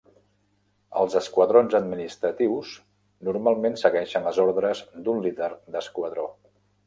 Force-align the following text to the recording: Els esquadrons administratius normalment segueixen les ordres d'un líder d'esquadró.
Els 1.01 1.17
esquadrons 1.19 1.75
administratius 1.79 2.71
normalment 3.29 3.77
segueixen 3.81 4.27
les 4.29 4.41
ordres 4.47 4.83
d'un 5.09 5.23
líder 5.27 5.51
d'esquadró. 5.77 6.27